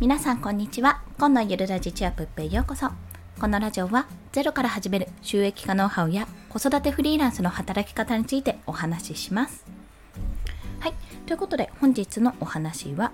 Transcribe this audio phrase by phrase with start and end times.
[0.00, 1.02] 皆さんこんにちは。
[1.18, 2.88] 今のゆるラジチアップへようこそ。
[3.40, 9.66] このラジオはゼロから始める収益化ノウハウや子育てフリーランスの働き方についてお話しします。
[10.78, 10.94] はい。
[11.26, 13.10] ということで本日のお話は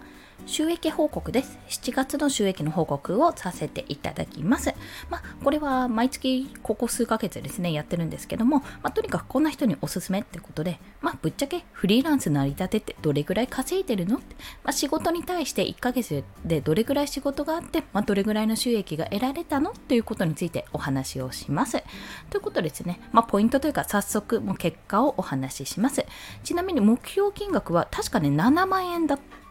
[0.46, 1.58] 収益報告です。
[1.68, 4.74] 7月の収益の報告をさせていただきます。
[5.08, 21.82] まあ、これは毎月ここ数ヶ月ですね、やってるんですけども、まあ、とにかくこんな人におすすめってことで、まあ、ぶっちゃけフリーランス成り立てってどれぐらい稼いでるのって、まあ、仕事に対して1ヶ月でどれぐらい仕事があって、まあ、どれぐらいの収益が得られたのということについてお話をします。
[22.30, 26.04] ということですね、まあ、ポイントというか早速もう結果をお話しします。
[26.42, 29.43] ちなみに目標金額は確かね7万円だった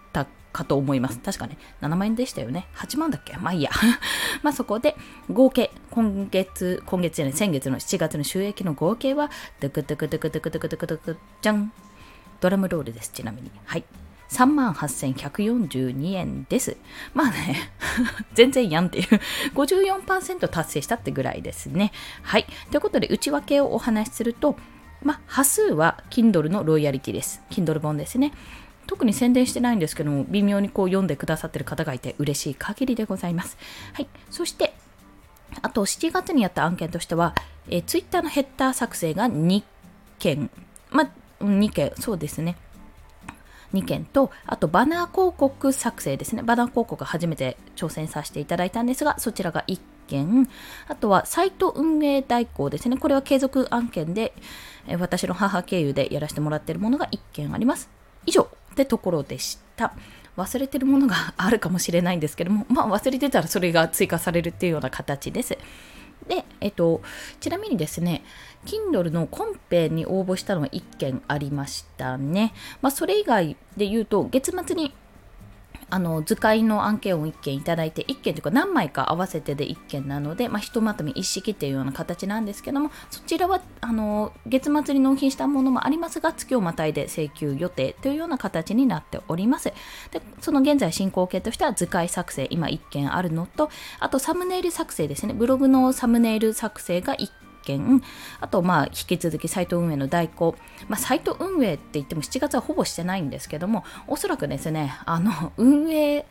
[0.53, 1.20] かと思います。
[1.20, 2.67] 確かね、7万円でしたよね。
[2.75, 3.35] 8万だっけ？
[3.38, 3.71] まあいいや。
[4.43, 4.95] まあそこで、
[5.29, 9.29] 合計、今月、今月じゃない、先月の7月の収益の合計は、
[9.59, 11.73] ドクドクドクドクドクドクドクじゃん。
[12.39, 13.52] ドラムロールです、ちなみに。
[13.66, 13.84] はい。
[14.29, 16.77] 38,142円です。
[17.13, 17.71] まあね、
[18.34, 19.05] 全然やんっていう
[19.54, 21.91] 54%達成したってぐらいですね。
[22.24, 22.46] はい。
[22.71, 24.57] ということで、内訳をお話しすると、
[25.04, 27.41] まあ、波数は Kindle のロイヤリティです。
[27.49, 28.34] Kindle 本ですね。
[28.87, 33.57] 特に宣伝してないんですけども、微妙にこう読んでくださってる方がいて嬉しい限りでございます。
[33.93, 34.07] はい。
[34.29, 34.73] そして、
[35.62, 37.35] あと7月にやった案件としては、
[37.70, 39.63] えー、Twitter のヘッダー作成が2
[40.20, 40.49] 件、
[40.90, 42.57] まあ、2件、そうですね。
[43.73, 46.43] 2件と、あとバナー広告作成ですね。
[46.43, 50.47] バナー広告初めて挑戦させていただいたんですが、そちらが1件。
[50.87, 52.97] あとはサイト運営代行ですね。
[52.97, 54.34] これは継続案件で、
[54.87, 57.90] え私の母経由でやらせてもらっているものが1件あります。
[58.25, 59.93] 以上ってところでした。
[60.35, 65.57] 忘れてるものがあるかもしれないんですけども、まあ忘れてたらそれが追加されるっていうような形です。
[66.28, 67.02] で、えっと、
[67.40, 68.24] ちなみにですね、
[68.66, 72.53] Kindle のコンペに応募したのは1件ありましたね。
[72.81, 74.94] まあそれ以外で言うと、月末に
[75.94, 89.72] あの図解の案件を1件いただいて1件というか何枚か合わせてで1件なので、まあ、ひとまとめ一式っていうような形なんですけどもそちらはあの月末に納品したものもありますが月をまたいで請求予定というような形になっております。
[90.09, 95.36] でその現在進行形としては図解作成今1件あるのとあとサムネイル作成ですね。
[95.36, 97.30] ブログのサムネイル作成が1
[97.63, 98.03] 件、
[98.40, 100.56] あと、まあ、引き続きサイト運営の代行、
[100.88, 106.25] まあ、サイト運営って言っても7月はほぼしてないんですけども、おそらくですね、あの、運営っ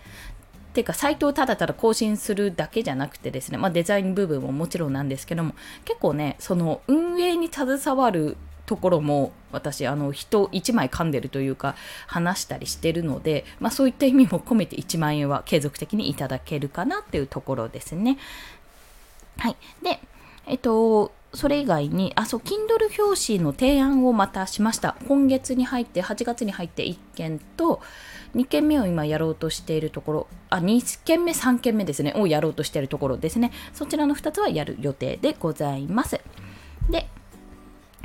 [0.75, 5.54] ていうか、サイトをただただ更新するだけじゃなくてですね、まあ、デザイン部分ももちろんなんですけども、
[5.84, 11.75] 結構ね、その運営に携わるところも私あの人1枚噛んでるというか
[12.06, 18.19] 話したりしてるので、まあ、そういった意味も込めて1万円は継続的にいただけるかなっていうところですね。
[19.37, 19.56] はい。
[19.82, 20.00] で、
[20.47, 24.97] えっと、それ以外に、あ、そう、Kindle 表紙の提案をまたしました。
[25.09, 27.81] 今月に入って、8月に入って1件と、
[28.34, 33.50] 2件目を今やろうとしているところ、あ、2件目、3件目ですね、をやろうとしているところですね。
[33.72, 36.21] そちらの2つはやる予定でございます。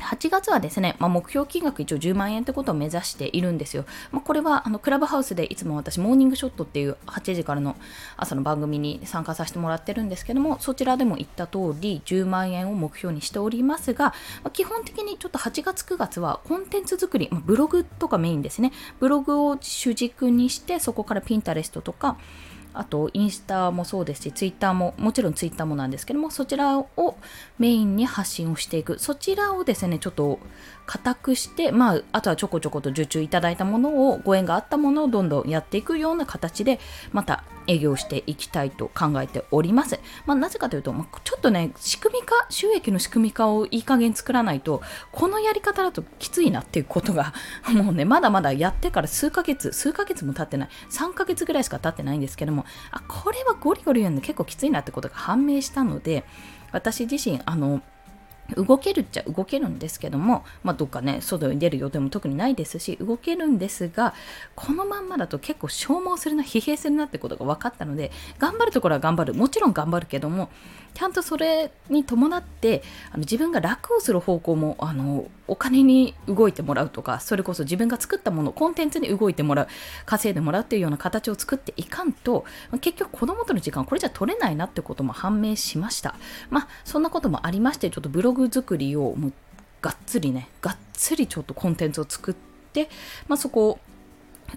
[0.07, 3.85] 8月はですね、まあ、目標金額一応10万円ってことを目指しているんですよ。
[4.11, 7.75] まあ、これはあのクラブハウスでいつも私、モーニングショットっていう8時からの
[8.15, 14.13] 朝の番組に参加させてもらってるんですけども、そちらでも言った通り10万円を目標にしておりますが、
[14.43, 18.71] まあ、基本的にちょっと8月、9月はコンテンツ作り、まブログとかメインですね。
[18.99, 22.17] ブログを主軸にして、そこからピンタレストとか、
[22.79, 27.17] あとインスタもそうですし、ツイッターも、もちろんツイッターもなんですけども、そちらを
[27.59, 28.99] メインに発信をしていく。
[28.99, 30.39] そちらをですね、ちょっと
[30.85, 36.79] 固くして、まあ、あとはちょこちょこと受注いただいたものを、ご縁があったものをどんどんやっていくような形で、
[37.11, 39.99] また営業していきたいと考えております。
[40.25, 47.33] まあ、なぜかというと、まあ、ちょっとね、仕組み化、収益の仕組み化をいい加減作らないと、このやり方だときついなっていうことが、
[47.73, 56.25] もうね、まだまだやってから数ヶ月、数ヶ月も経ってない、3ヶ月ぐらいしか経ってないんですけども、あ、これはゴリゴリやるの結構きついなってことが判明したので、
[56.71, 57.81] 私自身、あの、
[58.55, 64.13] 動けるっちゃ動けるんですけども、まあ、どっかね、外に出る予定も特にないですし、動けるんですが、
[64.55, 69.33] このまんまだと結構消耗するな、疲弊するなってことが分かったので、頑張るところは頑張る。
[69.33, 70.49] もちろん頑張るけども、
[70.97, 79.67] ちゃんとそれに伴ってあの自分が楽をする方向もあのお金に動いてもらうとかそれこそ自分が作ったものコンテンツに動いてもらう
[80.07, 82.45] 稼いでもらうっていうような形を作っていかんと
[82.81, 86.15] 結局子供との時間これじゃ取れないなってことも判明しました
[86.49, 89.33] まあそんなこともありましてちょっとブログ作りをもう
[89.81, 92.35] がっつりねがっつりちょっとコンテンツを作っ
[92.73, 92.89] て、
[93.27, 93.79] まあ、そこを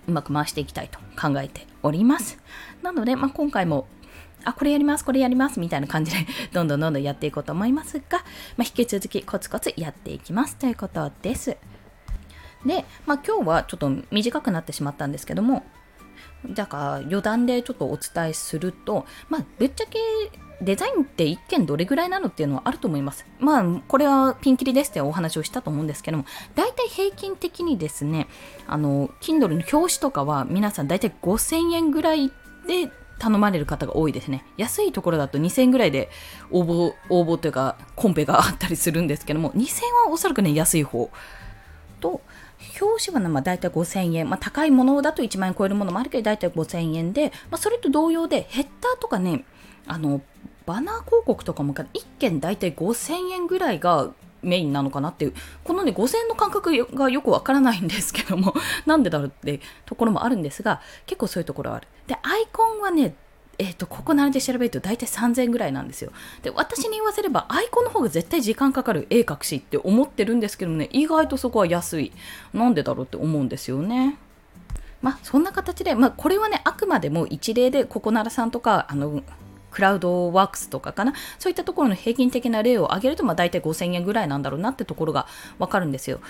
[0.07, 2.39] うまく回していきたいと考えております
[2.83, 3.87] なので、まあ、今回も
[4.45, 8.19] あ、これやります、これやります、みたいな感じで どんどんどんどんやっていこうと思いますが、
[8.57, 11.57] まあ、引き続きコツコツやっていきますということです。
[12.65, 15.65] で、まあ、今日はちょっと短くなってしまったんですけども、
[16.49, 19.99] だから余談でちょっとお伝えすると、まあ、ぶっちゃけ
[20.63, 23.27] デザインって一見どれぐらいなのっていうのはあると思います。
[23.39, 28.29] まあ、これはピンキリですってお話をしたと思うんですけども、大体平均的にですね、
[28.67, 32.29] あの、Kindle の表紙とかは皆さん大体5000円ぐらい
[32.67, 34.45] で頼まれる方が多いですね。
[34.59, 36.11] 安いところだと2000円ぐらいで
[36.51, 41.11] 応募、応募というかコンペがあったりするんですけども、2000円はおそらくね、安い方。
[42.01, 42.21] と、
[42.81, 49.45] 表紙は、ね、まあ、大体5000円、まあ、高いものだと1万円超えるものもあるけど大体5000円で、まあ、それと同様でヘッダーとかね
[49.87, 50.21] あの
[50.67, 51.87] バナー広告とかも1
[52.19, 54.11] 件大体5000円ぐらいが
[54.43, 55.35] メインなのかなっていう
[55.65, 58.55] このね5000円の感覚がよくわからないんですけども
[58.87, 61.89] なんでだろうってところもあるんですが結構そういうところはある。
[62.07, 63.15] でアイコンはね
[63.61, 66.13] えっ、ー、と、ここ並んで調べると大体3000円ぐらいなんですよ。
[66.43, 72.13] で、私に言わせればアイコンの方が絶対時間かかる絵描くしって思ってるんですけどね、意外とそこは安い。
[72.55, 74.17] なんでだろうって思うんですよね。
[75.03, 79.23] まあ、そんな形で、まあ、これはね、あくまでも一例で、ここならさんとか、あの、
[79.71, 85.27] クラウドワークスとかかな、そういったところの平均的な例を挙げると、まあ、大体5000円ぐらいなんだろうなってところが
[85.59, 86.21] わかるんですよ。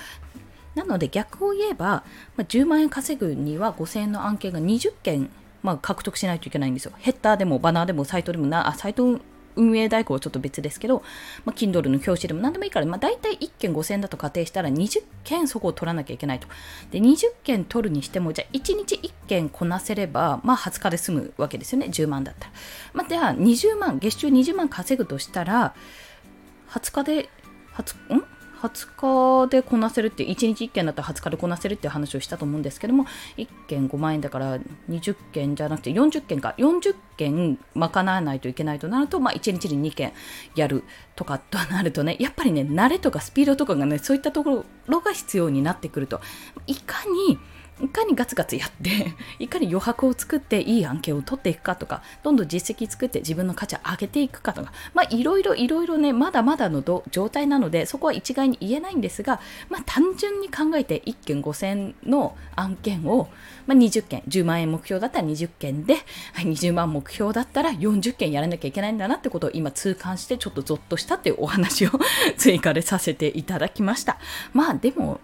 [0.74, 2.04] なので逆を言えば、
[2.36, 5.30] まあ、10万円稼ぐには5000円の案件が20件
[5.62, 6.92] まあ、獲得しないといけないんですよ。
[6.98, 9.20] ヘッダーでもバナーでもサイトでもな、あ、サイト
[9.56, 11.02] 運営代行はちょっと別ですけど、
[11.44, 16.46] まあ、Kindle の表紙でも何でもいいから、まあ、大体1件5000円だと仮定したら20件そこを取らなきゃいけないと。
[16.90, 22.52] で、20件取るにしても、じゃあ1日1件こなせれば、まあ20日で済むわけですよね、10万だったら。
[22.94, 25.74] まあ、では20万、月収20万稼ぐとしたら、
[26.70, 27.28] 20日で、
[27.74, 28.24] 20ん？
[28.60, 34.58] 20日でこなせるって1日1件だったら20日でこなせるっていう話をしたと思うんですけども1件5万円だから
[34.88, 36.54] 20件じゃなくて40件か。
[36.58, 40.12] 40件賄わないといけないとなると、まあ、1日に2件
[40.54, 40.84] やる
[41.16, 46.20] とかとなるとねやっぱりね慣れとかスピードとかがねそういったところが必要になってくると。
[46.66, 47.38] いかに
[47.82, 63.28] いかにガツガツやって いかに余白を作っていい案件を取っていくかとかどんどん実績作って自分の価値を上げていくかとかまあいろいろいろいろねまだまだの状態なのでそこは一概に言えないんですがまあ単純に考えて1件5000の案件を、
[63.66, 65.96] まあ、20件10万円目標だったら20件で、
[66.34, 71.90] 20万目標だったら40件やらなきゃいけないんだなってことを今痛感してちょっとゾッとしたっていうお話を
[72.36, 74.18] 追加でさせていただきました。
[74.52, 75.20] まあでも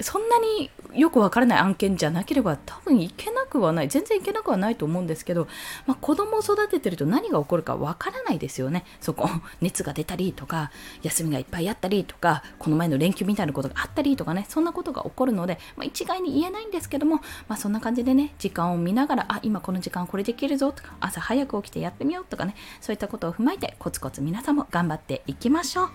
[0.00, 3.88] そんなによくわからない案件じゃなければ多分いけなくはない。
[3.88, 5.46] 全然いけなくはないと思うんですけど、
[5.86, 8.84] まあ、子供を育ててると何が起こるかわからないですよね。
[9.00, 9.28] そこ
[9.60, 10.70] 熱が出たりとか
[11.02, 14.46] 休みがいっぱいあったりとかこの前の連休みたいなことがあったりとかね。
[14.48, 17.16] そんなことが起こるので、まあ、一概に言えないんですけども、
[17.48, 22.54] まあ、そんな感じでね時間を見ながらあ今この時間これできるぞとか朝早く起きてやってみようとかね。
[22.80, 25.90] そういったことを踏まえてコツコツ皆さんも頑張っていきましょう。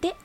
[0.00, 0.16] で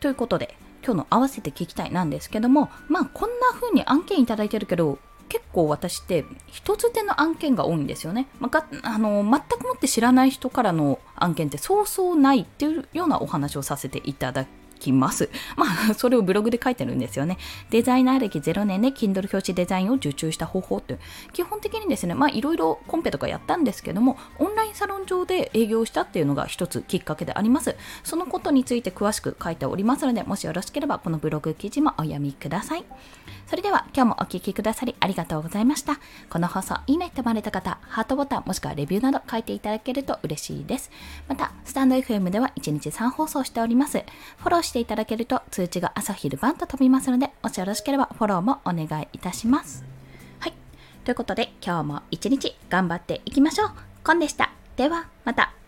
[0.00, 4.98] ということで今日の合わせて聞きたいなんですけども、まあこんな風に案件いただいてるけど、
[5.28, 8.28] 結構私って一つ手の案件が多いんですよね。
[8.38, 14.46] まあ、あの全くもって知らない人からの案件ってそうそうないっていうようなお話をさせていただ
[14.84, 15.30] きます。
[15.56, 17.38] まあ、 それをブログで書いてるんですよね。
[17.70, 20.98] デザイナー歴0年で Kindle 表紙デザインを受注した方法って
[21.32, 27.76] 基本的にですね、まあ、いろいろコンペとかやったんですけども、オンラインサロン上で営業したっていうのが一つきっかけであります。
[28.02, 32.84] そのことについて詳しく書いておりますので、もしよろしければこのブログ記事もお読みください。
[33.46, 35.98] それでは今日もお聴きくださりありがとうございました。
[36.30, 40.90] この放送いいねって思われた方、ハートボタンもしくはレビューなど書いていただけると嬉しいです。
[41.28, 43.98] また、スタンド FM では1日3放送しております。
[44.38, 49.84] フォローしていただけると通知が朝昼晩と飛びますので、もしよろしければフォローもお願いいたします。
[50.40, 50.54] はい。
[51.04, 53.70] ということで今日も一日頑張っていきましょう。
[54.02, 54.50] コンでした。
[54.76, 55.63] ではまた。